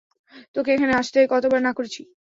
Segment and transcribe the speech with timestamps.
[0.55, 2.01] তোকে এখানে আসতে কতবার না করেছি?